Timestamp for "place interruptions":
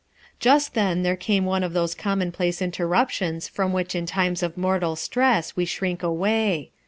2.31-3.47